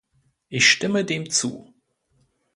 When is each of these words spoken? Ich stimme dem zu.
Ich 0.49 0.67
stimme 0.71 1.05
dem 1.05 1.29
zu. 1.29 1.75